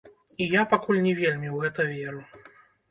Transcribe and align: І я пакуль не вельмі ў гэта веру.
І 0.45 0.47
я 0.53 0.61
пакуль 0.71 1.03
не 1.05 1.13
вельмі 1.21 1.47
ў 1.51 1.57
гэта 1.63 1.81
веру. 1.93 2.21